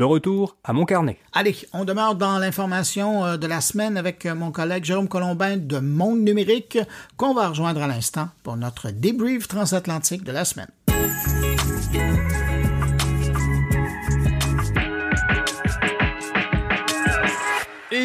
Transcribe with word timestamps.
De 0.00 0.04
retour 0.06 0.56
à 0.64 0.72
mon 0.72 0.86
carnet. 0.86 1.18
Allez, 1.34 1.54
on 1.74 1.84
demeure 1.84 2.14
dans 2.14 2.38
l'information 2.38 3.22
euh, 3.26 3.36
de 3.36 3.46
la 3.46 3.60
semaine 3.60 3.98
avec 3.98 4.24
euh, 4.24 4.34
mon 4.34 4.50
collègue 4.50 4.82
Jérôme 4.82 5.08
Colombin 5.08 5.58
de 5.58 5.78
Monde 5.78 6.20
Numérique 6.20 6.78
qu'on 7.18 7.34
va 7.34 7.48
rejoindre 7.48 7.82
à 7.82 7.86
l'instant 7.86 8.30
pour 8.42 8.56
notre 8.56 8.88
débrief 8.92 9.46
transatlantique 9.46 10.24
de 10.24 10.32
la 10.32 10.46
semaine. 10.46 10.70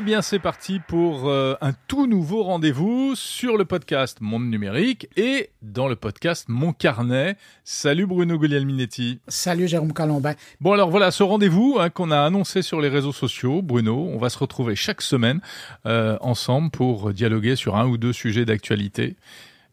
Bien, 0.05 0.21
c'est 0.21 0.37
parti 0.37 0.79
pour 0.87 1.29
euh, 1.29 1.55
un 1.61 1.73
tout 1.87 2.05
nouveau 2.05 2.43
rendez-vous 2.43 3.15
sur 3.15 3.57
le 3.57 3.65
podcast 3.65 4.19
Monde 4.21 4.47
Numérique 4.47 5.09
et 5.17 5.49
dans 5.63 5.87
le 5.87 5.95
podcast 5.95 6.45
Mon 6.47 6.73
Carnet. 6.73 7.37
Salut 7.63 8.05
Bruno 8.05 8.37
Guglielminetti. 8.37 9.19
Salut 9.27 9.67
Jérôme 9.67 9.93
Colombin. 9.93 10.35
Bon, 10.61 10.73
alors 10.73 10.91
voilà, 10.91 11.09
ce 11.09 11.23
rendez-vous 11.23 11.77
hein, 11.79 11.89
qu'on 11.89 12.11
a 12.11 12.19
annoncé 12.19 12.61
sur 12.61 12.81
les 12.81 12.89
réseaux 12.89 13.13
sociaux, 13.13 13.63
Bruno, 13.63 14.07
on 14.13 14.19
va 14.19 14.29
se 14.29 14.37
retrouver 14.37 14.75
chaque 14.75 15.01
semaine 15.01 15.41
euh, 15.87 16.19
ensemble 16.21 16.69
pour 16.69 17.11
dialoguer 17.11 17.55
sur 17.55 17.75
un 17.75 17.87
ou 17.87 17.97
deux 17.97 18.13
sujets 18.13 18.45
d'actualité 18.45 19.15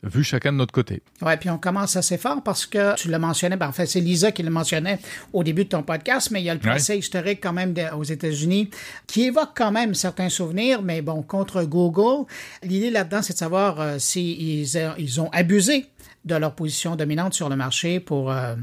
vu 0.03 0.25
chacun 0.25 0.53
de 0.53 0.59
notre 0.59 0.73
côté. 0.73 1.03
Ouais, 1.21 1.37
puis 1.37 1.49
on 1.51 1.59
commence 1.59 1.97
assez 1.97 2.19
fort 2.19 2.43
parce 2.43 2.67
que 2.67 2.97
tu 2.97 3.09
le 3.09 3.19
mentionnais, 3.19 3.57
ben, 3.57 3.69
en 3.69 3.73
fait, 3.73 3.87
c'est 3.87 4.01
Lisa 4.01 4.33
qui 4.33 4.43
le 4.43 4.51
mentionnait 4.51 4.99
au 5.33 5.45
début 5.45 5.65
de 5.65 5.71
ton 5.71 5.83
podcast, 5.83 6.31
mais 6.31 6.41
il 6.41 6.45
y 6.45 6.51
a 6.51 6.55
le 6.55 6.61
procès 6.61 6.99
historique 6.99 7.41
quand 7.43 7.53
même 7.53 7.75
aux 7.97 8.05
États-Unis 8.05 8.71
qui 9.07 9.25
évoque 9.25 9.51
quand 9.55 9.73
même 9.73 9.95
certains 9.95 10.29
souvenirs, 10.29 10.83
mais 10.83 11.03
bon, 11.03 11.23
contre 11.23 11.63
Google, 11.65 12.27
l'idée 12.63 12.91
là-dedans, 12.91 13.23
c'est 13.23 13.35
de 13.35 13.39
savoir 13.39 13.81
euh, 13.81 13.99
s'ils 13.99 14.67
si 14.67 14.79
ils 14.99 15.21
ont 15.21 15.31
abusé 15.31 15.87
de 16.25 16.35
leur 16.37 16.55
position 16.55 16.97
dominante 16.97 17.35
sur 17.35 17.49
le 17.49 17.57
marché 17.57 18.01
pour 18.01 18.31
euh, 18.31 18.55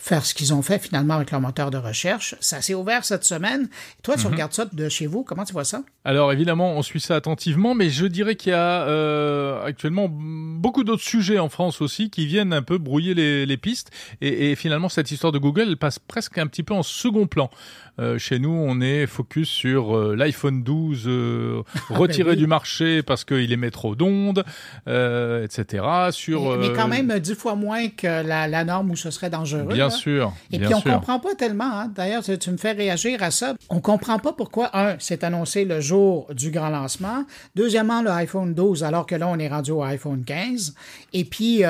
faire 0.00 0.24
ce 0.24 0.34
qu'ils 0.34 0.54
ont 0.54 0.62
fait 0.62 0.78
finalement 0.78 1.14
avec 1.14 1.30
leur 1.30 1.40
moteur 1.40 1.70
de 1.70 1.76
recherche. 1.76 2.34
Ça 2.40 2.62
s'est 2.62 2.74
ouvert 2.74 3.04
cette 3.04 3.22
semaine. 3.22 3.68
Toi, 4.02 4.16
tu 4.16 4.26
mhm. 4.26 4.32
regardes 4.32 4.52
ça 4.54 4.64
de 4.64 4.88
chez 4.88 5.06
vous. 5.06 5.22
Comment 5.22 5.44
tu 5.44 5.52
vois 5.52 5.64
ça? 5.64 5.82
Alors 6.04 6.32
évidemment, 6.32 6.72
on 6.72 6.82
suit 6.82 7.00
ça 7.00 7.16
attentivement, 7.16 7.74
mais 7.74 7.90
je 7.90 8.06
dirais 8.06 8.34
qu'il 8.34 8.52
y 8.52 8.54
a 8.54 8.82
euh, 8.88 9.62
actuellement 9.62 10.08
beaucoup 10.10 10.84
d'autres 10.84 11.02
sujets 11.02 11.38
en 11.38 11.50
France 11.50 11.82
aussi 11.82 12.08
qui 12.08 12.26
viennent 12.26 12.54
un 12.54 12.62
peu 12.62 12.78
brouiller 12.78 13.12
les, 13.12 13.44
les 13.44 13.56
pistes. 13.58 13.90
Et, 14.22 14.50
et, 14.50 14.56
finalement, 14.56 14.88
cette 14.88 15.10
histoire 15.10 15.32
de 15.32 15.38
Google, 15.38 15.66
elle 15.68 15.76
passe 15.76 15.98
presque 15.98 16.38
un 16.38 16.46
petit 16.46 16.62
peu 16.62 16.72
en 16.72 16.82
second 16.82 17.26
plan. 17.26 17.50
Euh, 18.00 18.18
chez 18.18 18.38
nous, 18.38 18.50
on 18.50 18.80
est 18.80 19.06
focus 19.06 19.48
sur 19.48 19.94
euh, 19.94 20.16
l'iPhone 20.16 20.62
12 20.62 21.04
euh, 21.06 21.62
ah, 21.74 21.80
ben 21.90 21.96
retiré 21.96 22.34
du 22.34 22.46
marché 22.46 23.02
parce 23.02 23.24
qu'il 23.24 23.52
émet 23.52 23.70
trop 23.70 23.94
d'ondes, 23.94 24.44
etc. 24.86 25.84
Sur, 26.10 26.56
mais, 26.56 26.72
quand 26.72 26.88
même 26.88 27.18
dix 27.18 27.34
fois 27.34 27.56
moins 27.56 27.88
que 27.88 28.06
la, 28.06 28.48
la, 28.48 28.64
norme 28.64 28.90
où 28.90 28.96
ce 28.96 29.10
serait 29.10 29.28
dangereux. 29.28 29.74
Bien 29.74 29.89
sûr. 29.90 30.32
Et 30.52 30.58
puis 30.58 30.74
on 30.74 30.80
comprend 30.80 31.18
pas 31.18 31.34
tellement. 31.34 31.72
Hein. 31.72 31.92
D'ailleurs, 31.94 32.22
tu, 32.22 32.50
me 32.50 32.56
fais 32.56 32.72
réagir 32.72 33.22
à 33.22 33.30
ça. 33.30 33.54
On 33.68 33.80
comprend 33.80 34.18
pas 34.18 34.32
pourquoi 34.32 34.76
un, 34.76 34.96
c'est 34.98 35.24
annoncé 35.24 35.64
le 35.64 35.80
jour 35.80 36.28
du 36.34 36.50
grand 36.50 36.70
lancement. 36.70 37.24
Deuxièmement, 37.54 38.02
le 38.02 38.10
iPhone 38.10 38.54
12, 38.54 38.84
alors 38.84 39.06
que 39.06 39.14
là 39.14 39.28
on 39.28 39.38
est 39.38 39.48
rendu 39.48 39.70
au 39.72 39.82
iPhone 39.82 40.24
15. 40.24 40.74
Et 41.12 41.24
puis, 41.24 41.62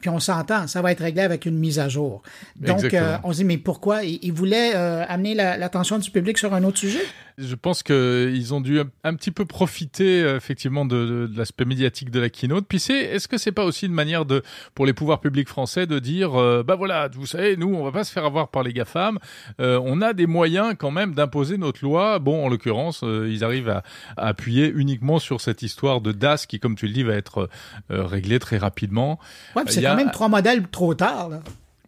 puis 0.00 0.10
on 0.10 0.20
s'entend, 0.20 0.66
ça 0.66 0.82
va 0.82 0.92
être 0.92 1.02
réglé 1.02 1.22
avec 1.22 1.46
une 1.46 1.58
mise 1.58 1.78
à 1.78 1.88
jour. 1.88 2.22
Donc 2.60 2.94
on 3.24 3.32
se 3.32 3.38
dit 3.38 3.44
mais 3.44 3.58
pourquoi? 3.58 4.04
Il, 4.04 4.32
voulait 4.32 4.74
amener 4.74 5.34
la 5.34 5.56
l'attention 5.56 5.98
du 5.98 6.10
public 6.10 6.38
sur 6.38 6.52
un 6.54 6.64
autre 6.64 6.78
sujet? 6.78 7.02
Je 7.38 7.54
pense 7.54 7.82
qu'ils 7.82 8.52
ont 8.52 8.60
dû 8.60 8.78
un, 9.04 9.14
petit 9.14 9.30
peu 9.30 9.44
profiter 9.44 10.22
euh, 10.22 10.36
effectivement 10.36 10.84
de, 10.84 11.30
l'aspect 11.34 11.64
médiatique 11.64 12.10
de 12.10 12.20
la 12.20 12.28
keynote. 12.28 12.66
Puis 12.68 12.78
c'est, 12.78 12.98
est-ce 12.98 13.26
que 13.26 13.38
c'est 13.38 13.52
pas 13.52 13.64
aussi 13.64 13.86
une 13.86 13.94
manière 13.94 14.26
de, 14.26 14.42
pour 14.74 14.84
les 14.84 14.92
pouvoirs 14.92 15.20
publics 15.20 15.48
français 15.48 15.86
de 15.86 15.98
dire, 15.98 16.38
euh, 16.38 16.62
bah 16.62 16.76
voilà, 16.76 17.08
vous 17.14 17.26
savez, 17.26 17.56
nous 17.62 17.74
on 17.74 17.84
va 17.84 17.92
pas 17.92 18.04
se 18.04 18.12
faire 18.12 18.24
avoir 18.24 18.48
par 18.48 18.62
les 18.62 18.72
GAFAM, 18.72 19.18
euh, 19.60 19.80
on 19.84 20.00
a 20.00 20.12
des 20.12 20.26
moyens 20.26 20.74
quand 20.78 20.90
même 20.90 21.14
d'imposer 21.14 21.58
notre 21.58 21.84
loi. 21.84 22.18
Bon, 22.18 22.44
en 22.44 22.48
l'occurrence, 22.48 23.02
ils 23.02 23.44
arrivent 23.44 23.70
à, 23.70 23.82
appuyer 24.16 24.68
uniquement 24.68 25.18
sur 25.18 25.40
cette 25.40 25.62
histoire 25.62 26.00
de 26.00 26.12
DAS 26.12 26.46
qui, 26.46 26.60
comme 26.60 26.76
tu 26.76 26.86
le 26.86 26.92
dis, 26.92 27.02
va 27.02 27.14
être 27.14 27.48
réglée 27.88 28.38
très 28.38 28.58
rapidement. 28.58 29.18
Ouais, 29.56 29.62
c'est 29.66 29.82
quand 29.82 29.96
même 29.96 30.10
trois 30.10 30.28
modèles 30.28 30.68
trop 30.68 30.94
tard. 30.94 31.28
Là. 31.28 31.40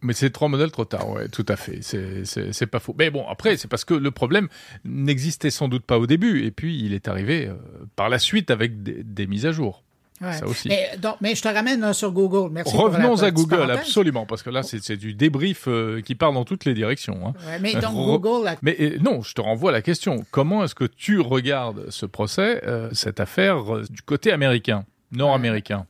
Mais 0.05 0.13
c'est 0.13 0.29
trois 0.29 0.49
modèles 0.49 0.71
trop 0.71 0.85
tard, 0.85 1.09
ouais, 1.09 1.27
tout 1.29 1.45
à 1.47 1.55
fait. 1.55 1.79
C'est 1.81 2.67
pas 2.67 2.79
faux. 2.79 2.95
Mais 2.97 3.09
bon, 3.09 3.27
après, 3.27 3.57
c'est 3.57 3.67
parce 3.67 3.85
que 3.85 3.95
le 3.95 4.11
problème 4.11 4.47
n'existait 4.83 5.49
sans 5.49 5.67
doute 5.67 5.83
pas 5.83 5.97
au 5.97 6.05
début, 6.05 6.45
et 6.45 6.51
puis 6.51 6.79
il 6.79 6.93
est 6.93 7.07
arrivé 7.07 7.47
euh, 7.47 7.55
par 7.95 8.09
la 8.09 8.19
suite 8.19 8.51
avec 8.51 8.83
des, 8.83 9.27
mises 9.27 9.45
à 9.47 9.51
jour. 9.51 9.83
Ça 10.21 10.47
aussi. 10.47 10.69
Mais, 10.69 10.91
donc, 10.97 11.15
mais, 11.19 11.35
je 11.35 11.41
te 11.41 11.47
ramène 11.47 11.83
euh, 11.83 11.93
sur 11.93 12.11
Google. 12.11 12.49
Merci 12.51 12.75
Revenons 12.75 13.21
à 13.21 13.31
Google, 13.31 13.69
absolument, 13.71 14.25
parce 14.25 14.43
que 14.43 14.49
là, 14.49 14.63
c'est 14.63 14.95
du 14.95 15.13
débrief 15.13 15.67
euh, 15.67 16.01
qui 16.01 16.15
part 16.15 16.31
dans 16.31 16.45
toutes 16.45 16.65
les 16.65 16.73
directions. 16.73 17.27
Hein. 17.27 17.33
mais 17.61 17.73
donc 17.73 17.93
Google. 17.93 18.55
Mais 18.61 18.93
non, 19.01 19.21
je 19.21 19.33
te 19.33 19.41
renvoie 19.41 19.71
à 19.71 19.73
la 19.73 19.81
question. 19.81 20.25
Comment 20.31 20.63
est-ce 20.63 20.75
que 20.75 20.85
tu 20.85 21.19
regardes 21.19 21.89
ce 21.89 22.05
procès, 22.05 22.61
cette 22.93 23.19
affaire 23.19 23.63
du 23.89 24.01
côté 24.01 24.31
américain, 24.31 24.85
nord-américain? 25.11 25.85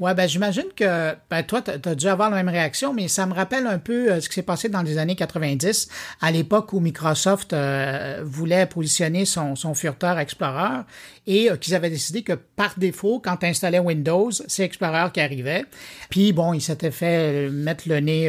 Ouais, 0.00 0.14
ben 0.14 0.28
j'imagine 0.28 0.66
que 0.76 1.16
ben, 1.28 1.42
toi, 1.42 1.60
tu 1.60 1.70
as 1.70 1.94
dû 1.96 2.06
avoir 2.06 2.30
la 2.30 2.36
même 2.36 2.48
réaction, 2.48 2.94
mais 2.94 3.08
ça 3.08 3.26
me 3.26 3.34
rappelle 3.34 3.66
un 3.66 3.80
peu 3.80 4.12
euh, 4.12 4.20
ce 4.20 4.28
qui 4.28 4.36
s'est 4.36 4.42
passé 4.42 4.68
dans 4.68 4.82
les 4.82 4.96
années 4.96 5.16
90, 5.16 5.88
à 6.20 6.30
l'époque 6.30 6.72
où 6.72 6.78
Microsoft 6.78 7.52
euh, 7.52 8.22
voulait 8.24 8.66
positionner 8.66 9.24
son, 9.24 9.56
son 9.56 9.74
Furteur 9.74 10.16
Explorer 10.20 10.82
et 11.26 11.50
euh, 11.50 11.56
qu'ils 11.56 11.74
avaient 11.74 11.90
décidé 11.90 12.22
que 12.22 12.34
par 12.34 12.74
défaut, 12.76 13.18
quand 13.18 13.38
tu 13.38 13.46
installais 13.46 13.80
Windows, 13.80 14.30
c'est 14.46 14.62
Explorer 14.62 15.10
qui 15.12 15.20
arrivait. 15.20 15.64
Puis 16.10 16.32
bon, 16.32 16.52
ils 16.54 16.60
s'étaient 16.60 16.92
fait 16.92 17.50
mettre 17.50 17.88
le 17.88 17.98
nez 17.98 18.28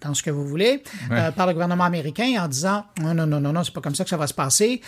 dans 0.00 0.14
ce 0.14 0.22
que 0.22 0.30
vous 0.30 0.46
voulez 0.46 0.82
par 1.36 1.46
le 1.46 1.52
gouvernement 1.52 1.84
américain 1.84 2.42
en 2.42 2.48
disant 2.48 2.86
non, 3.00 3.12
non, 3.12 3.26
non, 3.26 3.40
non, 3.40 3.52
non, 3.52 3.62
c'est 3.62 3.74
pas 3.74 3.80
comme 3.80 3.94
ça 3.94 4.04
que 4.04 4.10
ça 4.10 4.16
va 4.16 4.26
se 4.26 4.34
passer. 4.34 4.80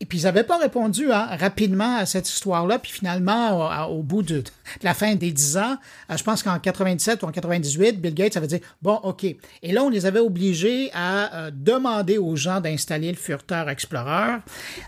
Et 0.00 0.06
puis, 0.06 0.18
ils 0.18 0.24
n'avaient 0.24 0.44
pas 0.44 0.58
répondu 0.58 1.10
hein, 1.10 1.26
rapidement 1.38 1.96
à 1.96 2.06
cette 2.06 2.28
histoire-là. 2.28 2.78
Puis 2.78 2.92
finalement, 2.92 3.88
au, 3.88 4.02
bout 4.02 4.22
de, 4.22 4.44
la 4.82 4.92
fin 4.92 5.14
des 5.14 5.32
dix 5.32 5.56
ans, 5.56 5.76
euh, 6.10 6.16
je 6.16 6.22
pense 6.22 6.42
qu'en 6.42 6.58
97 6.58 7.22
ou 7.22 7.26
en 7.26 7.32
98, 7.32 8.00
Bill 8.00 8.14
Gates 8.14 8.36
avait 8.36 8.46
dit, 8.46 8.60
bon, 8.82 8.96
OK. 9.02 9.24
Et 9.24 9.72
là, 9.72 9.82
on 9.82 9.88
les 9.88 10.04
avait 10.04 10.20
obligés 10.20 10.90
à 10.92 11.34
euh, 11.34 11.50
demander 11.52 12.18
aux 12.18 12.36
gens 12.36 12.60
d'installer 12.60 13.10
le 13.10 13.16
Furteur 13.16 13.70
Explorer. 13.70 14.36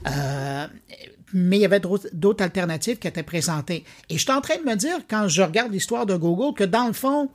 Euh, 0.06 0.66
mais 1.32 1.58
il 1.58 1.60
y 1.60 1.64
avait 1.64 1.80
d'autres 1.80 2.42
alternatives 2.42 2.98
qui 2.98 3.08
étaient 3.08 3.22
présentées. 3.22 3.84
Et 4.08 4.16
je 4.16 4.22
suis 4.22 4.32
en 4.32 4.40
train 4.40 4.56
de 4.56 4.68
me 4.68 4.76
dire, 4.76 4.98
quand 5.08 5.28
je 5.28 5.42
regarde 5.42 5.72
l'histoire 5.72 6.06
de 6.06 6.16
Google, 6.16 6.54
que 6.54 6.64
dans 6.64 6.86
le 6.86 6.94
fond, 6.94 7.28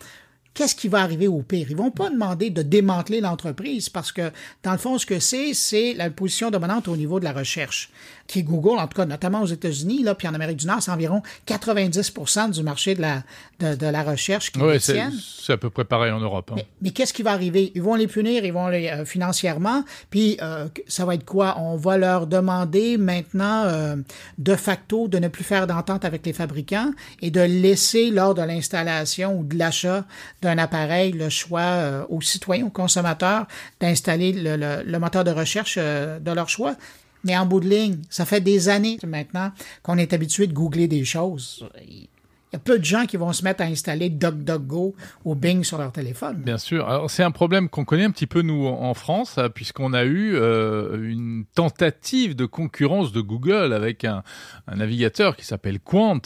qu'est-ce 0.54 0.76
qui 0.76 0.88
va 0.88 1.02
arriver 1.02 1.28
au 1.28 1.42
pire? 1.42 1.68
Ils 1.70 1.76
vont 1.76 1.92
pas 1.92 2.10
demander 2.10 2.50
de 2.50 2.62
démanteler 2.62 3.22
l'entreprise 3.22 3.90
parce 3.90 4.12
que, 4.12 4.32
dans 4.64 4.72
le 4.72 4.78
fond, 4.78 4.98
ce 4.98 5.06
que 5.06 5.20
c'est, 5.20 5.54
c'est 5.54 5.94
la 5.94 6.10
position 6.10 6.52
dominante 6.52 6.88
au 6.88 6.96
niveau 6.96 7.20
de 7.20 7.26
la 7.26 7.34
recherche 7.34 7.92
qui 8.28 8.40
est 8.40 8.44
Google, 8.44 8.80
en 8.80 8.88
tout 8.88 8.96
cas 8.96 9.06
notamment 9.06 9.42
aux 9.42 9.48
États-Unis, 9.48 10.04
là, 10.04 10.16
puis 10.16 10.28
en 10.28 10.34
Amérique 10.34 10.58
du 10.58 10.66
Nord, 10.66 10.82
c'est 10.82 10.92
environ 10.92 11.22
90% 11.48 12.52
du 12.52 12.64
marché 12.64 12.96
de 12.96 13.02
la, 13.02 13.24
de, 13.60 13.86
la 13.86 14.04
recherche 14.04 14.52
qui 14.52 14.60
ouais, 14.60 14.80
C'est 14.80 15.54
à 15.54 15.58
peu 15.58 15.70
près 15.70 15.84
pareil 15.84 16.12
en 16.12 16.20
Europe. 16.20 16.52
Hein. 16.54 16.62
Mais, 16.82 16.92
qu'est-ce 16.92 17.14
qui 17.14 17.22
va 17.22 17.32
arriver? 17.32 17.72
Ils 17.76 17.82
vont 17.82 17.96
les 17.96 18.08
punir, 18.08 18.46
ils 18.46 18.54
vont 18.54 18.68
les 18.70 18.88
euh, 18.88 19.06
financièrement, 19.06 19.84
puis 20.10 20.38
euh, 20.42 20.68
ça 20.88 21.06
va 21.06 21.16
être 21.16 21.26
quoi? 21.26 21.58
On 21.60 21.76
va 21.76 21.98
leur 21.98 22.28
demander 22.28 22.98
maintenant, 22.98 23.66
euh, 23.66 23.96
de 24.38 24.56
facto, 24.56 25.08
de 25.08 25.20
ne 25.20 25.28
plus 25.28 25.44
faire 25.44 25.68
d'entente 25.68 26.06
avec 26.06 26.26
les 26.26 26.34
fabricants 26.34 26.92
et 27.22 27.30
de 27.30 27.42
laisser, 27.42 28.10
lors 28.10 28.34
de 28.34 28.42
l'installation 28.42 29.38
ou 29.38 29.44
de 29.44 29.58
l'achat 29.58 30.06
d'un 30.44 30.58
appareil, 30.58 31.12
le 31.12 31.30
choix 31.30 32.06
aux 32.10 32.22
citoyens, 32.22 32.66
aux 32.66 32.70
consommateurs, 32.70 33.48
d'installer 33.80 34.34
le, 34.34 34.84
le, 34.84 35.00
moteur 35.00 35.24
de 35.24 35.32
recherche 35.32 35.78
de 35.78 36.32
leur 36.32 36.50
choix. 36.50 36.76
Mais 37.24 37.38
en 37.38 37.46
bout 37.46 37.60
de 37.60 37.70
ligne, 37.70 38.00
ça 38.10 38.26
fait 38.26 38.42
des 38.42 38.70
années 38.70 39.00
maintenant 39.06 39.52
qu'on 39.82 39.98
est 39.98 40.14
habitué 40.14 40.48
de 40.48 40.54
googler 40.54 40.88
des 40.88 41.06
choses. 41.06 41.68
Il 41.88 42.08
y 42.54 42.56
a 42.58 42.60
peu 42.60 42.78
de 42.78 42.86
gens 42.86 43.06
qui 43.06 43.18
vont 43.18 43.34
se 43.34 43.44
mettre 43.44 43.64
à 43.64 43.66
installer 43.66 44.10
DuckDuckGo 44.10 44.94
ou 45.26 45.36
Bing 45.36 45.64
sur 45.64 45.80
leur 45.80 45.92
téléphone. 45.92 46.44
Bien 46.44 46.60
sûr. 46.60 46.88
Alors 46.88 47.10
c'est 47.10 47.24
un 47.24 47.32
problème 47.32 47.68
qu'on 47.70 47.86
connaît 47.86 48.04
un 48.04 48.12
petit 48.12 48.28
peu 48.28 48.42
nous 48.42 48.68
en 48.68 48.94
France, 48.94 49.38
hein, 49.38 49.50
puisqu'on 49.50 49.94
a 49.94 50.04
eu 50.04 50.36
euh, 50.36 51.10
une 51.10 51.46
tentative 51.56 52.36
de 52.36 52.46
concurrence 52.46 53.12
de 53.12 53.22
Google 53.22 53.74
avec 53.74 54.04
un, 54.06 54.24
un 54.68 54.76
navigateur 54.76 55.36
qui 55.36 55.46
s'appelle 55.46 55.80
Quant. 55.80 56.22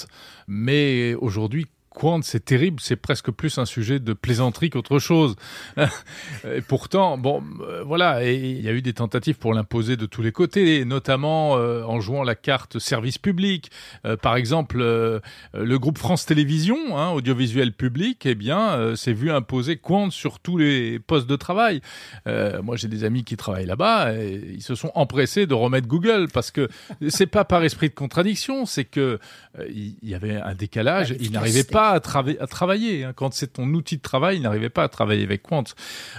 Mais 0.48 1.14
aujourd'hui, 1.16 1.68
Quant, 1.98 2.22
c'est 2.22 2.46
terrible, 2.46 2.80
c'est 2.80 2.96
presque 2.96 3.32
plus 3.32 3.58
un 3.58 3.66
sujet 3.66 4.00
de 4.00 4.14
plaisanterie 4.14 4.70
qu'autre 4.70 5.00
chose. 5.00 5.36
et 5.78 6.62
pourtant, 6.62 7.18
bon, 7.18 7.42
euh, 7.62 7.82
voilà, 7.84 8.24
et 8.24 8.36
il 8.36 8.62
y 8.62 8.70
a 8.70 8.72
eu 8.72 8.84
des 8.84 8.94
tentatives 8.94 9.40
pour 9.40 9.52
l'imposer 9.52 9.98
de 9.98 10.06
tous 10.06 10.22
les 10.22 10.32
côtés, 10.32 10.86
notamment 10.86 11.58
euh, 11.58 11.82
en 11.86 12.00
jouant 12.00 12.22
la 12.22 12.36
carte 12.36 12.78
service 12.78 13.18
public. 13.18 13.72
Euh, 14.06 14.16
par 14.16 14.36
exemple, 14.36 14.78
le 14.78 15.80
groupe 15.80 15.98
France 15.98 16.28
Télévisions, 16.28 17.00
hein, 17.00 17.10
audiovisuel 17.14 17.74
public, 17.74 18.28
eh 18.28 18.36
bien, 18.36 18.96
s'est 18.96 19.14
vu 19.14 19.32
imposer 19.32 19.78
Quant 19.78 20.12
sur 20.12 20.40
tous 20.40 20.58
les 20.58 21.00
postes 21.00 21.28
de 21.28 21.36
travail. 21.36 21.82
moi, 22.28 22.76
j'ai 22.76 22.90
des 22.90 23.06
amis 23.06 23.24
qui 23.24 23.38
travaillent 23.38 23.66
là-bas, 23.66 24.14
et 24.14 24.40
ils 24.54 24.62
se 24.62 24.76
sont 24.76 24.92
empressés 24.94 25.48
de 25.48 25.56
remettre 25.56 25.88
Google 25.88 26.28
parce 26.32 26.52
que 26.52 26.70
c'est 27.10 27.26
pas 27.26 27.44
par 27.44 27.64
esprit 27.64 27.90
de 27.90 27.96
contradiction, 27.96 28.68
c'est 28.68 28.86
que 28.86 29.18
il 29.68 29.96
y, 30.04 30.14
avait 30.14 30.36
un 30.36 30.54
décalage, 30.54 31.16
ils 31.20 31.32
n'arrivaient 31.32 31.64
pas 31.64 31.87
à, 31.92 32.00
travailler. 32.00 33.04
Hein. 33.04 33.14
Quand 33.16 33.34
c'est 33.34 33.54
ton 33.54 33.68
outil 33.74 33.98
de 33.98 34.02
travail, 34.02 34.38
il 34.38 34.42
n'arrivait 34.42 34.70
pas 34.70 34.84
à 34.84 34.90
travailler 34.90 35.24
avec 35.24 35.44
Quant. 35.44 35.64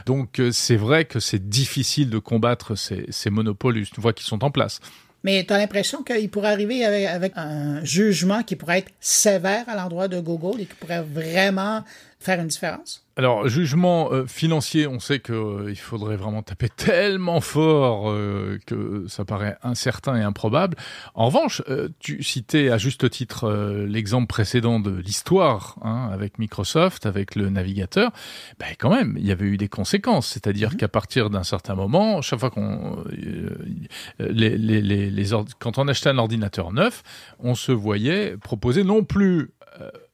Donc 0.07 0.41
euh, 0.41 0.51
c'est 0.53 0.77
vrai 0.77 1.05
que 1.05 1.21
c'est 1.21 1.49
difficile 1.49 2.11
de 2.11 2.19
combattre 2.19 2.75
ces, 2.75 3.31
monopoles 3.31 3.79
une 3.79 3.87
fois 3.87 4.13
qu'ils 4.13 4.27
sont 4.27 4.45
en 4.45 4.51
place. 4.51 4.81
Mais 5.25 5.45
tu 5.45 5.53
as 5.53 5.59
l'impression 5.59 6.03
qu'il 6.03 6.31
pourrait 6.31 6.53
arriver 6.53 6.85
avec, 6.85 7.33
un 7.37 7.85
jugement 7.85 8.43
qui 8.43 8.57
pourrait 8.57 8.79
être 8.79 8.93
sévère 9.01 9.69
à 9.69 9.75
l'endroit 9.75 10.09
de 10.09 10.21
Google 10.21 10.61
et 10.61 10.67
qui 10.67 10.75
pourrait 10.75 11.03
vraiment 11.03 11.83
faire 12.21 12.41
une 12.41 12.47
différence? 12.47 13.05
Alors, 13.19 13.49
jugement 13.49 14.13
euh, 14.13 14.27
financier, 14.27 14.87
on 14.87 15.01
sait 15.01 15.19
qu'il 15.19 15.35
euh, 15.35 15.75
faudrait 15.75 16.15
vraiment 16.15 16.45
taper 16.45 16.69
tellement 16.77 17.41
fort 17.41 18.09
euh, 18.09 18.61
que 18.65 19.07
ça 19.09 19.25
paraît 19.25 19.59
incertain 19.65 20.15
et 20.15 20.23
improbable. 20.23 20.77
En 21.17 21.27
revanche, 21.27 21.61
tu 21.99 22.23
citais 22.23 22.71
à 22.71 22.79
juste 22.79 23.11
titre 23.11 23.51
l'exemple 23.89 24.29
précédent 24.29 24.79
de 24.79 24.93
l'histoire 24.93 25.79
hein, 25.83 26.11
avec 26.13 26.39
Microsoft, 26.39 27.07
avec 27.07 27.35
le 27.35 27.51
navigateur. 27.51 28.13
Ben, 28.61 28.69
quand 28.79 28.91
même, 28.91 29.17
il 29.19 29.27
y 29.27 29.33
avait 29.33 29.47
eu 29.47 29.57
des 29.57 29.69
conséquences. 29.69 30.29
C'est-à-dire 30.29 30.71
mhm. 30.71 30.77
qu'à 30.77 30.89
partir 30.89 31.29
d'un 31.29 31.43
certain 31.43 31.75
moment, 31.75 32.23
chaque 32.23 32.39
fois 32.39 32.51
qu'on... 32.51 33.03
Les, 34.21 34.57
les, 34.57 34.81
les, 34.81 35.11
les 35.11 35.25
quand 35.59 35.79
on 35.79 35.89
achetait 35.89 36.11
un 36.11 36.19
ordinateur 36.19 36.73
neuf, 36.73 37.03
on 37.41 37.57
se 37.57 37.73
voyait 37.73 38.37
proposer 38.37 38.85
non 38.85 39.03
plus 39.03 39.51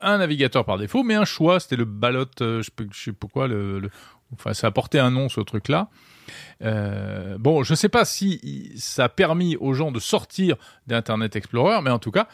un 0.01 0.19
navigateur 0.19 0.65
par 0.65 0.79
défaut, 0.79 1.03
mais 1.03 1.15
un 1.15 1.25
choix. 1.25 1.61
C'était 1.61 1.77
le 1.77 1.85
ballot, 1.85 2.27
euh, 2.41 2.62
je, 2.62 2.85
ne 2.85 2.89
sais 2.93 3.12
pourquoi, 3.12 3.49
le, 3.49 3.91
enfin, 4.33 4.55
ça 4.55 4.69
a 4.69 4.71
porté 4.71 4.99
un 4.99 5.11
nom 5.11 5.29
ce 5.29 5.41
truc-là. 5.41 5.89
Euh, 6.62 7.37
bon, 7.39 7.62
je 7.62 7.75
sais 7.75 7.89
pas 7.89 8.05
si 8.05 8.73
ça 8.77 9.05
a 9.05 9.09
permis 9.09 9.56
aux 9.56 9.75
gens 9.75 9.93
de 9.93 10.01
sortir 10.01 10.56
d'Internet 10.87 11.37
Explorer, 11.37 11.81
mais 11.83 11.91
en 11.91 11.99
tout 11.99 12.11
cas, 12.11 12.29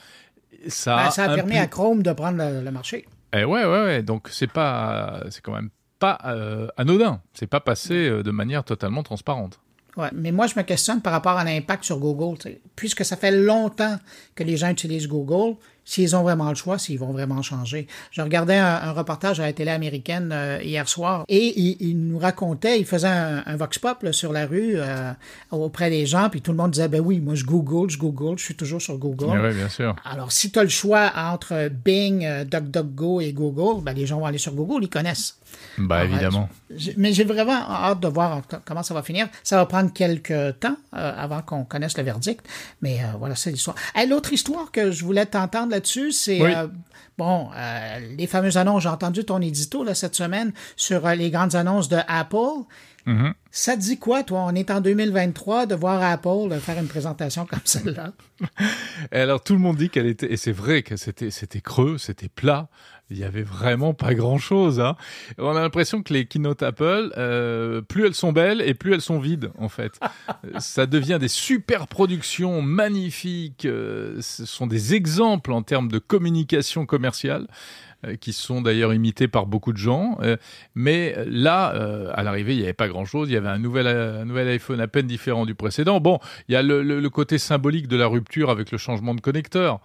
ça 0.69 0.97
ben, 0.97 1.03
a, 1.03 1.11
ça 1.11 1.25
a 1.25 1.35
permis 1.35 1.57
à 1.57 1.67
Chrome 1.67 2.03
de 2.03 2.13
prendre 2.13 2.39
le, 2.39 2.71
marché. 2.71 3.07
Eh 3.33 3.45
ouais, 3.45 3.65
ouais, 3.65 3.83
ouais. 3.85 4.03
Donc 4.03 4.29
c'est 4.31 4.51
pas, 4.51 5.23
c'est 5.31 5.43
quand 5.43 5.55
même 5.55 5.71
pas 6.01 6.19
euh, 6.25 6.67
anodin. 6.77 7.21
C'est 7.33 7.47
pas 7.47 7.61
passé 7.61 8.09
euh, 8.09 8.23
de 8.25 8.33
manière 8.33 8.65
totalement 8.65 9.05
transparente. 9.05 9.61
Ouais, 9.97 10.09
mais 10.13 10.33
moi, 10.33 10.47
je 10.47 10.55
me 10.57 10.63
questionne 10.63 11.01
par 11.01 11.13
rapport 11.13 11.37
à 11.37 11.45
l'impact 11.45 11.85
sur 11.85 11.99
Google. 11.99 12.39
Puisque 12.75 13.05
ça 13.05 13.17
fait 13.17 13.33
longtemps 13.33 13.97
que 14.35 14.43
les 14.43 14.57
gens 14.57 14.71
utilisent 14.71 15.09
Google, 15.09 15.57
s'ils 15.85 16.15
ont 16.15 16.23
vraiment 16.23 16.49
le 16.49 16.55
choix, 16.55 16.79
s'ils 16.79 16.99
vont 16.99 17.13
vraiment 17.13 17.43
changer. 17.43 17.87
Je 18.11 18.23
regardais 18.23 18.57
un, 18.57 18.93
reportage 18.93 19.41
à 19.41 19.45
la 19.47 19.53
télé 19.53 19.71
américaine 19.71 20.31
euh, 20.33 20.61
hier 20.63 20.89
soir 20.89 21.25
et 21.29 21.59
il, 21.59 21.99
nous 21.99 22.19
racontait, 22.19 22.79
il 22.79 22.87
faisait 22.87 23.09
un, 23.09 23.57
vox 23.57 23.79
pop 23.79 24.07
sur 24.13 24.33
la 24.33 24.47
rue 24.47 24.75
euh, 24.77 25.13
auprès 25.51 25.91
des 25.91 26.07
gens, 26.07 26.29
puis 26.31 26.41
tout 26.41 26.53
le 26.53 26.57
monde 26.57 26.73
disait, 26.73 26.89
ben 26.89 27.01
oui, 27.01 27.21
moi 27.21 27.35
je 27.35 27.45
Google, 27.45 27.91
je 27.91 27.99
Google, 27.99 28.39
je 28.39 28.45
suis 28.45 28.55
toujours 28.55 28.81
sur 28.81 28.97
Google. 28.99 29.41
Oui, 29.41 29.55
bien 29.55 29.69
sûr. 29.69 29.95
Alors, 30.05 30.33
si 30.33 30.51
tu 30.51 30.59
as 30.59 30.63
le 30.63 30.69
choix 30.69 31.13
entre 31.17 31.69
Bing, 31.69 32.25
euh, 32.25 32.45
DuckDuckGo 32.45 33.21
et 33.21 33.33
Google, 33.33 33.83
ben, 33.83 33.93
les 33.93 34.07
gens 34.07 34.19
vont 34.19 34.27
aller 34.27 34.39
sur 34.39 34.55
Google, 34.55 34.85
ils 34.85 34.89
connaissent. 34.89 35.39
Bah, 35.79 36.05
évidemment. 36.05 36.49
mais 36.97 37.13
j'ai 37.13 37.25
vraiment 37.25 37.69
hâte 37.69 37.99
de 37.99 38.07
voir 38.07 38.43
comment 38.65 38.85
ça 38.85 38.95
va 38.95 39.03
finir. 39.03 39.29
Ça 39.43 39.57
va 39.57 39.67
prendre 39.67 39.93
quelques 39.93 40.61
temps 40.61 40.77
avant 40.93 41.43
qu'on 41.43 41.65
connaisse 41.65 41.97
le 41.99 42.05
verdict, 42.05 42.47
mais 42.83 43.01
voilà, 43.19 43.35
c'est 43.35 43.51
l'histoire. 43.51 43.77
L'autre 44.09 44.33
histoire 44.33 44.71
que 44.71 44.93
je 44.93 45.05
voulais 45.05 45.27
t'entendre 45.27 45.73
là-dessus, 45.81 46.13
c'est 46.13 46.43
euh, 46.43 46.69
bon, 47.17 47.49
euh, 47.57 47.99
les 48.19 48.27
fameuses 48.27 48.59
annonces. 48.59 48.83
J'ai 48.83 48.89
entendu 48.91 49.25
ton 49.25 49.41
édito 49.41 49.83
là, 49.83 49.95
cette 49.95 50.15
semaine 50.15 50.53
sur 50.77 51.07
euh, 51.07 51.15
les 51.15 51.31
grandes 51.31 51.55
annonces 51.55 51.89
de 51.89 51.99
Apple. 52.07 52.65
Mm-hmm. 53.07 53.33
Ça 53.51 53.77
dit 53.77 53.99
quoi, 53.99 54.23
toi? 54.23 54.45
On 54.47 54.55
est 54.55 54.71
en 54.71 54.81
2023 54.81 55.67
de 55.67 55.75
voir 55.75 56.03
Apple 56.03 56.59
faire 56.61 56.79
une 56.79 56.89
présentation 56.89 57.47
comme 57.47 57.61
celle-là. 57.65 58.13
Alors, 59.11 59.43
tout 59.43 59.55
le 59.55 59.59
monde 59.59 59.77
dit 59.77 59.91
qu'elle 59.91 60.07
était, 60.07 60.33
et 60.33 60.37
c'est 60.37 60.53
vrai 60.53 60.83
que 60.83 60.97
c'était, 60.97 61.31
c'était 61.31 61.61
creux, 61.61 61.99
c'était 61.99 62.29
plat 62.29 62.69
il 63.11 63.19
y 63.19 63.25
avait 63.25 63.43
vraiment 63.43 63.93
pas 63.93 64.15
grand 64.15 64.39
chose. 64.39 64.81
Hein. 64.81 64.97
On 65.39 65.57
a 65.57 65.61
l'impression 65.61 66.03
que 66.03 66.15
les 66.15 66.27
keynote 66.27 66.63
Apple, 66.63 67.13
euh, 67.17 67.83
plus 67.83 68.07
elles 68.07 68.15
sont 68.15 68.33
belles 68.33 68.61
et 68.61 68.75
plus 68.75 68.95
elles 68.95 69.01
sont 69.01 69.19
vides 69.19 69.51
en 69.59 69.69
fait. 69.69 69.99
Ça 70.59 70.87
devient 70.87 71.19
des 71.21 71.29
super 71.29 71.89
productions 71.89 72.63
magnifiques. 72.63 73.65
Euh, 73.65 74.21
ce 74.21 74.47
sont 74.47 74.67
des 74.67 74.95
exemples 74.95 75.53
en 75.53 75.63
termes 75.63 75.89
de 75.89 75.99
communication 75.99 76.87
commerciale 76.87 77.49
euh, 77.49 77.90
qui 78.21 78.33
sont 78.33 78.63
d'ailleurs 78.63 78.93
imités 78.93 79.29
par 79.29 79.47
beaucoup 79.47 79.73
de 79.73 79.79
gens. 79.79 80.19
Euh, 80.23 80.37
mais 80.75 81.15
là, 81.27 81.75
euh, 81.75 82.11
à 82.15 82.23
l'arrivée, 82.23 82.55
il 82.55 82.59
n'y 82.59 82.65
avait 82.65 82.73
pas 82.73 82.89
grand-chose. 82.89 83.29
Il 83.29 83.33
y 83.33 83.37
avait 83.37 83.49
un 83.49 83.59
nouvel, 83.59 83.87
un 83.87 84.25
nouvel 84.25 84.49
iPhone 84.49 84.81
à 84.81 84.89
peine 84.89 85.07
différent 85.07 85.47
du 85.47 85.55
précédent. 85.55 86.01
Bon, 86.01 86.19
il 86.49 86.53
y 86.53 86.57
a 86.57 86.63
le, 86.63 86.83
le, 86.83 87.11
côté 87.11 87.39
symbolique 87.39 87.89
de 87.89 87.97
la 87.97 88.07
rupture 88.07 88.51
avec 88.51 88.71
le 88.71 88.79
changement 88.79 89.15
de 89.15 89.21
connecteur, 89.21 89.81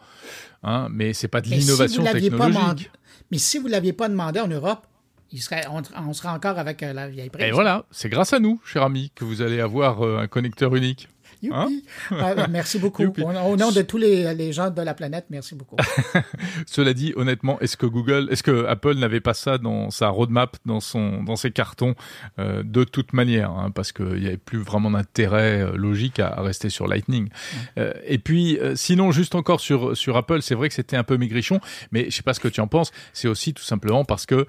hein, 0.63 0.87
mais 0.91 1.13
c'est 1.13 1.27
pas 1.27 1.41
de 1.41 1.47
l'innovation 1.47 2.03
technologique. 2.03 2.91
Mais 3.31 3.37
si 3.37 3.57
vous 3.57 3.67
ne 3.67 3.71
l'aviez 3.71 3.93
pas 3.93 4.07
demandé 4.07 4.39
en 4.39 4.47
Europe, 4.47 4.85
il 5.31 5.41
serait, 5.41 5.65
on, 5.69 6.13
serait 6.13 6.29
encore 6.29 6.59
avec 6.59 6.83
euh, 6.83 6.93
la 6.93 7.09
vieille 7.09 7.29
prise. 7.29 7.45
Et 7.45 7.51
voilà, 7.51 7.85
c'est 7.91 8.09
grâce 8.09 8.33
à 8.33 8.39
nous, 8.39 8.61
cher 8.63 8.83
ami, 8.83 9.11
que 9.15 9.25
vous 9.25 9.41
allez 9.41 9.59
avoir 9.59 10.05
euh, 10.05 10.19
un 10.19 10.27
connecteur 10.27 10.75
unique. 10.75 11.09
Hein? 11.53 11.69
Ah, 12.11 12.47
merci 12.49 12.79
beaucoup. 12.79 13.03
Au, 13.23 13.55
nom 13.55 13.71
de 13.71 13.81
tous 13.81 13.97
les, 13.97 14.51
gens 14.51 14.69
de 14.69 14.81
la 14.81 14.93
planète, 14.93 15.25
merci 15.29 15.55
beaucoup. 15.55 15.75
Cela 16.65 16.93
dit, 16.93 17.13
honnêtement, 17.15 17.59
est-ce 17.59 17.77
que 17.77 17.85
Google, 17.85 18.27
est-ce 18.31 18.43
que 18.43 18.65
Apple 18.65 18.95
n'avait 18.95 19.21
pas 19.21 19.33
ça 19.33 19.57
dans 19.57 19.89
sa 19.89 20.09
roadmap, 20.09 20.57
dans 20.65 20.79
son, 20.79 21.23
dans 21.23 21.35
ses 21.35 21.51
cartons, 21.51 21.95
euh, 22.39 22.63
de 22.63 22.83
toute 22.83 23.13
manière, 23.13 23.51
hein, 23.51 23.71
parce 23.71 23.91
qu'il 23.91 24.19
n'y 24.19 24.27
avait 24.27 24.37
plus 24.37 24.59
vraiment 24.59 24.91
d'intérêt 24.91 25.61
euh, 25.61 25.75
logique 25.75 26.19
à, 26.19 26.41
rester 26.41 26.69
sur 26.69 26.87
Lightning. 26.87 27.29
Euh, 27.77 27.93
et 28.05 28.17
puis, 28.17 28.59
sinon, 28.75 29.11
juste 29.11 29.35
encore 29.35 29.59
sur 29.59 29.95
sur 29.97 30.17
Apple, 30.17 30.41
c'est 30.41 30.55
vrai 30.55 30.69
que 30.69 30.75
c'était 30.75 30.97
un 30.97 31.03
peu 31.03 31.17
maigrichon, 31.17 31.59
mais 31.91 32.05
je 32.09 32.15
sais 32.15 32.23
pas 32.23 32.33
ce 32.33 32.39
que 32.39 32.47
tu 32.47 32.61
en 32.61 32.67
penses. 32.67 32.91
C'est 33.13 33.27
aussi 33.27 33.53
tout 33.53 33.63
simplement 33.63 34.05
parce 34.05 34.25
que 34.25 34.45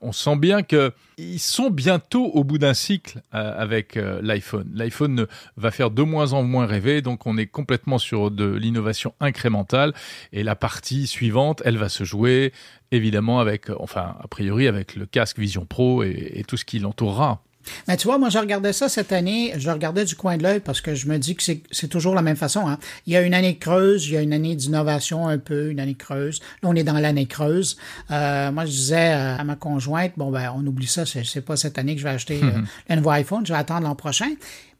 on 0.00 0.12
sent 0.12 0.36
bien 0.36 0.62
que 0.62 0.92
ils 1.18 1.38
sont 1.38 1.70
bientôt 1.70 2.26
au 2.26 2.44
bout 2.44 2.58
d'un 2.58 2.74
cycle 2.74 3.20
avec 3.32 3.96
l'iPhone. 3.96 4.70
L'iPhone 4.74 5.26
va 5.56 5.70
faire 5.70 5.90
deux 5.90 6.04
moins 6.04 6.32
en 6.32 6.42
moins 6.42 6.66
rêver, 6.66 7.02
donc 7.02 7.26
on 7.26 7.36
est 7.36 7.46
complètement 7.46 7.98
sur 7.98 8.30
de 8.30 8.44
l'innovation 8.44 9.14
incrémentale. 9.20 9.92
Et 10.32 10.42
la 10.42 10.56
partie 10.56 11.06
suivante, 11.06 11.62
elle 11.64 11.76
va 11.76 11.88
se 11.88 12.04
jouer 12.04 12.52
évidemment 12.92 13.40
avec, 13.40 13.70
enfin, 13.78 14.16
a 14.20 14.28
priori 14.28 14.68
avec 14.68 14.94
le 14.94 15.06
casque 15.06 15.38
Vision 15.38 15.64
Pro 15.64 16.02
et, 16.04 16.44
tout 16.46 16.56
ce 16.56 16.64
qui 16.64 16.78
l'entourera. 16.78 17.42
Mais 17.88 17.96
tu 17.96 18.06
vois, 18.06 18.18
moi, 18.18 18.28
je 18.28 18.38
regardais 18.38 18.72
ça 18.72 18.88
cette 18.88 19.12
année, 19.12 19.52
je 19.56 19.70
regardais 19.70 20.04
du 20.04 20.16
coin 20.16 20.36
de 20.36 20.42
l'œil 20.42 20.60
parce 20.60 20.80
que 20.80 20.94
je 20.94 21.06
me 21.08 21.18
dis 21.18 21.34
que 21.34 21.42
c'est 21.42 21.88
toujours 21.88 22.14
la 22.14 22.22
même 22.22 22.36
façon. 22.36 22.68
Hein. 22.68 22.78
Il 23.06 23.12
y 23.12 23.16
a 23.16 23.22
une 23.22 23.34
année 23.34 23.56
creuse, 23.56 24.06
il 24.06 24.14
y 24.14 24.16
a 24.16 24.22
une 24.22 24.32
année 24.32 24.54
d'innovation 24.54 25.28
un 25.28 25.38
peu, 25.38 25.70
une 25.70 25.80
année 25.80 25.94
creuse. 25.94 26.40
Là, 26.62 26.68
on 26.68 26.74
est 26.74 26.84
dans 26.84 26.98
l'année 26.98 27.26
creuse. 27.26 27.76
Euh, 28.10 28.52
moi, 28.52 28.64
je 28.64 28.70
disais 28.70 29.14
euh, 29.14 29.36
à 29.36 29.44
ma 29.44 29.56
conjointe, 29.56 30.12
bon, 30.16 30.30
ben, 30.30 30.52
on 30.56 30.66
oublie 30.66 30.86
ça, 30.86 31.04
c'est 31.06 31.40
pas 31.40 31.56
cette 31.56 31.78
année 31.78 31.94
que 31.94 32.00
je 32.00 32.04
vais 32.04 32.14
acheter 32.14 32.40
euh, 32.42 32.60
un 32.88 32.96
nouveau 32.96 33.10
iPhone, 33.10 33.46
je 33.46 33.52
vais 33.52 33.58
attendre 33.58 33.86
l'an 33.86 33.94
prochain. 33.94 34.30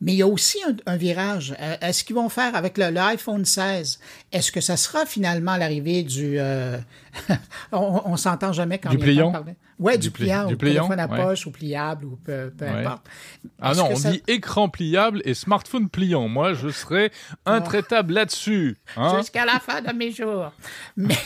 Mais 0.03 0.15
il 0.15 0.17
y 0.17 0.23
a 0.23 0.27
aussi 0.27 0.59
un, 0.87 0.97
virage. 0.97 1.55
Euh, 1.61 1.77
est-ce 1.81 2.03
qu'ils 2.03 2.17
vont 2.17 2.29
faire 2.29 2.57
avec 2.57 2.77
l'iPhone 2.77 3.45
16? 3.45 4.01
Est-ce 4.33 4.51
que 4.51 4.61
ça 4.61 4.77
sera 4.77 5.07
finalement 5.07 5.57
l'arrivée 5.57 6.03
du... 6.03 6.41
Euh, 6.41 6.77
on, 7.73 8.03
on 8.05 8.17
s'entend 8.17 8.53
jamais 8.53 8.79
quand 8.79 8.91
du 8.91 8.99
pliant? 8.99 9.33
Ouais, 9.83 9.99
du, 9.99 10.13
pliant, 10.13 10.47
du 10.47 10.57
pliant, 10.57 10.87
téléphone 10.87 11.01
à 11.01 11.09
poche 11.09 11.45
ou 11.45 11.51
pliable 11.51 12.05
ou 12.05 12.17
peu, 12.17 12.53
importe. 12.61 13.05
Ah 13.61 13.75
non, 13.75 13.89
on 13.91 14.11
dit 14.11 14.23
écran 14.29 14.69
pliable 14.69 15.23
et 15.25 15.35
smartphone 15.35 15.89
pliant. 15.89 16.29
Moi, 16.29 16.55
je 16.55 16.69
serais 16.69 17.11
intraitable 17.47 18.15
là-dessus. 18.15 18.77
Hein? 18.97 19.19
Jusqu'à 19.19 19.45
la 19.45 19.59
fin 19.59 19.81
de 19.81 19.93
mes 19.93 20.13
jours. 20.13 20.53
Mais, 20.97 21.17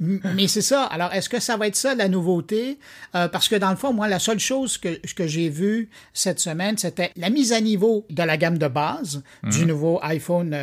mais 0.00 0.48
c'est 0.48 0.62
ça. 0.62 0.82
Alors, 0.84 1.12
est-ce 1.12 1.28
que 1.28 1.38
ça 1.38 1.56
va 1.56 1.68
être 1.68 1.76
ça 1.76 1.94
la 1.94 2.08
nouveauté? 2.08 2.80
Euh, 3.14 3.28
parce 3.28 3.48
que 3.48 3.54
dans 3.54 3.70
le 3.70 3.76
fond, 3.76 3.92
moi, 3.92 4.08
la 4.08 4.18
seule 4.18 4.40
chose 4.40 4.78
que, 4.78 5.00
que 5.14 5.28
j'ai 5.28 5.48
vue 5.48 5.88
cette 6.12 6.40
semaine, 6.40 6.76
c'était 6.78 7.12
la 7.14 7.30
mise 7.30 7.52
à 7.52 7.60
niveau 7.60 7.95
de 8.10 8.22
la 8.22 8.36
gamme 8.36 8.58
de 8.58 8.68
base 8.68 9.22
du 9.44 9.60
mhm. 9.60 9.66
nouveau 9.66 10.00
iPhone 10.02 10.56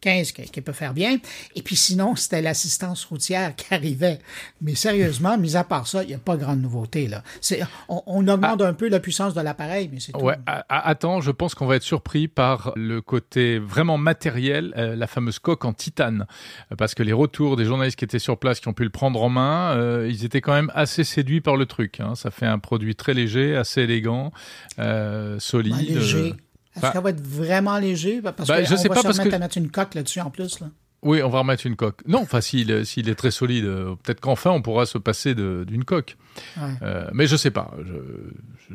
15 0.00 0.34
euh, 0.38 0.42
qui, 0.44 0.60
peut 0.60 0.72
faire 0.72 0.94
bien. 0.94 1.18
Et 1.54 1.62
puis 1.62 1.76
sinon, 1.76 2.16
c'était 2.16 2.42
l'assistance 2.42 3.04
routière 3.04 3.54
qui 3.54 3.72
arrivait. 3.72 4.18
Mais 4.60 4.74
sérieusement, 4.74 5.38
mis 5.38 5.56
à 5.56 5.64
part 5.64 5.86
ça, 5.86 6.02
il 6.02 6.08
n'y 6.08 6.14
a 6.14 6.18
pas 6.18 6.36
grande 6.36 6.60
nouveauté. 6.60 7.08
Là. 7.08 7.22
On, 7.88 8.02
on 8.06 8.28
augmente 8.28 8.62
ah. 8.62 8.68
un 8.68 8.74
peu 8.74 8.88
la 8.88 9.00
puissance 9.00 9.34
de 9.34 9.40
l'appareil, 9.40 9.88
mais 9.92 10.00
c'est 10.00 10.12
tout. 10.12 10.20
Ouais, 10.20 10.36
attends, 10.68 11.20
je 11.20 11.30
pense 11.30 11.54
qu'on 11.54 11.66
va 11.66 11.76
être 11.76 11.82
surpris 11.82 12.28
par 12.28 12.72
le 12.76 13.00
côté 13.00 13.58
vraiment 13.58 13.98
matériel, 13.98 14.72
euh, 14.76 14.96
la 14.96 15.06
fameuse 15.06 15.38
coque 15.38 15.64
en 15.64 15.72
titane. 15.72 16.26
Parce 16.76 16.94
que 16.94 17.02
les 17.02 17.12
retours 17.12 17.56
des 17.56 17.64
journalistes 17.64 17.98
qui 17.98 18.04
étaient 18.04 18.18
sur 18.18 18.38
place, 18.38 18.60
qui 18.60 18.68
ont 18.68 18.72
pu 18.72 18.84
le 18.84 18.90
prendre 18.90 19.22
en 19.22 19.28
main, 19.28 19.76
euh, 19.76 20.08
ils 20.10 20.24
étaient 20.24 20.40
quand 20.40 20.54
même 20.54 20.70
assez 20.74 21.04
séduits 21.04 21.40
par 21.40 21.56
le 21.56 21.66
truc. 21.66 22.00
Hein. 22.00 22.14
Ça 22.14 22.30
fait 22.30 22.46
un 22.46 22.58
produit 22.58 22.94
très 22.94 23.14
léger, 23.14 23.56
assez 23.56 23.82
élégant, 23.82 24.32
solide. 25.38 25.74
Bah, 25.74 25.82
léger. 25.82 26.34
Est-ce 26.76 26.92
bah, 26.92 27.00
va 27.00 27.10
être 27.10 27.20
vraiment 27.20 27.78
léger? 27.78 28.20
Parce 28.20 28.48
bah, 28.48 28.62
que 28.62 28.68
je 28.68 28.76
sais 28.76 28.88
pas 28.88 29.02
parce 29.02 29.18
que... 29.18 29.28
mettre 29.36 29.58
une 29.58 29.70
coque 29.70 29.94
là-dessus 29.94 30.20
en 30.20 30.30
plus. 30.30 30.60
Là. 30.60 30.68
Oui, 31.02 31.22
on 31.22 31.28
va 31.28 31.40
remettre 31.40 31.66
une 31.66 31.76
coque. 31.76 32.06
Non, 32.06 32.22
enfin, 32.22 32.40
s'il 32.40 32.70
est 32.70 33.14
très 33.14 33.30
solide, 33.30 33.64
euh, 33.64 33.94
peut-être 34.02 34.20
qu'enfin 34.20 34.50
on 34.50 34.62
pourra 34.62 34.86
se 34.86 34.98
passer 34.98 35.34
d'une 35.34 35.84
coque. 35.84 36.16
Euh, 36.82 37.08
mais 37.12 37.26
je 37.26 37.36
sais 37.36 37.50
pas. 37.50 37.70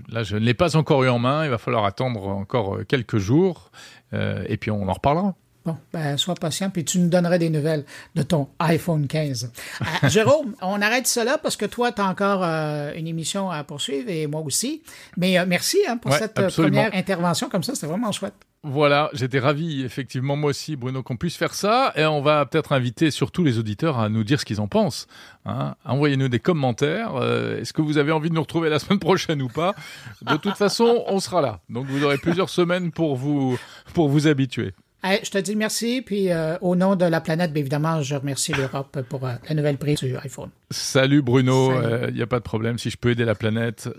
là, 0.10 0.24
je 0.24 0.38
ne 0.38 0.42
l'ai 0.42 0.54
pas 0.54 0.78
encore 0.78 1.04
eu 1.04 1.10
en 1.10 1.20
main. 1.20 1.44
Il 1.44 1.50
va 1.50 1.58
falloir 1.58 1.86
attendre 1.86 2.28
encore 2.28 2.78
euh, 2.78 2.84
quelques 2.84 3.18
jours. 3.18 3.72
et 4.14 4.58
puis 4.58 4.72
on 4.72 4.88
en 4.88 4.94
reparlera. 4.94 5.36
Bon, 5.64 5.78
ben, 5.94 6.18
sois 6.18 6.34
patient, 6.34 6.72
puis 6.72 6.84
tu 6.84 6.98
nous 6.98 7.08
donnerais 7.08 7.38
des 7.38 7.52
nouvelles 7.52 7.86
de 8.16 8.24
ton 8.24 8.48
iPhone 8.58 9.06
15. 9.06 9.52
Euh, 9.82 9.86
Jérôme, 10.10 10.56
on 10.60 10.82
arrête 10.82 11.06
cela 11.06 11.38
parce 11.38 11.56
que 11.56 11.66
toi, 11.66 11.92
tu 11.92 12.02
as 12.02 12.06
encore 12.06 12.44
euh, 12.44 12.92
une 12.96 13.06
émission 13.06 13.52
à 13.52 13.64
poursuivre 13.64 14.10
et 14.10 14.26
moi 14.26 14.42
aussi. 14.42 14.82
Mais 15.18 15.38
euh, 15.38 15.46
merci 15.48 15.78
hein, 15.88 15.98
pour 15.98 16.14
cette 16.14 16.34
première 16.34 16.96
intervention 16.96 17.48
comme 17.48 17.62
ça, 17.62 17.76
c'était 17.76 17.86
vraiment 17.86 18.12
chouette. 18.12 18.34
Voilà, 18.64 19.10
j'étais 19.14 19.40
ravi, 19.40 19.84
effectivement, 19.84 20.36
moi 20.36 20.52
aussi, 20.52 20.76
Bruno, 20.76 21.04
qu'on 21.04 21.18
puisse 21.18 21.36
faire 21.36 21.54
ça. 21.54 21.94
Et 21.96 22.06
on 22.06 22.22
va 22.22 22.46
peut-être 22.48 22.74
inviter 22.74 23.12
surtout 23.12 23.44
les 23.44 23.60
auditeurs 23.60 24.00
à 24.00 24.10
nous 24.10 24.24
dire 24.24 24.40
ce 24.40 24.46
qu'ils 24.46 24.62
en 24.62 24.68
pensent. 24.68 25.08
Hein. 25.46 25.76
Envoyez-nous 25.86 26.28
des 26.28 26.40
commentaires. 26.40 27.12
Est-ce 27.60 27.74
que 27.74 27.82
vous 27.84 27.98
avez 28.00 28.12
envie 28.12 28.30
de 28.30 28.36
nous 28.36 28.42
retrouver 28.42 28.70
la 28.70 28.80
semaine 28.80 29.00
prochaine 29.00 29.42
ou 29.44 29.48
pas? 29.48 29.76
De 30.24 30.38
toute 30.38 30.58
façon, 30.58 31.04
on 31.08 31.20
sera 31.20 31.42
là. 31.42 31.60
Donc 31.70 31.86
vous 31.88 32.04
aurez 32.04 32.18
plusieurs 32.18 32.50
semaines 32.50 32.92
pour 32.92 33.16
vous, 33.16 33.58
pour 33.94 34.10
vous 34.10 34.28
habituer 34.28 34.74
je 35.04 35.30
te 35.30 35.38
dis 35.38 35.56
merci, 35.56 36.02
puis 36.02 36.32
euh, 36.32 36.58
au 36.62 36.76
nom 36.76 36.96
de 36.96 37.06
la 37.06 37.22
planète, 37.22 37.54
bien 37.54 37.62
évidemment, 37.62 38.02
je 38.02 38.16
remercie 38.16 38.54
l'Europe 38.54 39.02
pour 39.10 39.26
euh, 39.26 39.34
la 39.48 39.56
nouvelle 39.56 39.78
prise 39.78 40.00
du 40.00 40.16
iPhone. 40.18 40.50
Salut 40.70 41.22
Bruno, 41.22 41.72
il 41.74 42.14
n'y 42.14 42.22
euh, 42.22 42.24
a 42.24 42.28
pas 42.28 42.40
de 42.40 42.44
problème, 42.44 42.78
si 42.78 42.90
je 42.90 42.98
peux 42.98 43.12
aider 43.12 43.26
la 43.26 43.36
planète, 43.36 43.90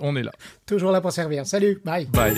on 0.00 0.16
est 0.16 0.22
là. 0.22 0.32
Toujours 0.66 0.92
là 0.92 1.00
pour 1.00 1.12
servir. 1.12 1.46
Salut, 1.46 1.80
bye. 1.84 2.06
Bye. 2.06 2.36